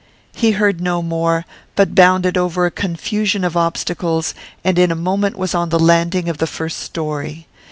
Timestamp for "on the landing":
5.53-6.27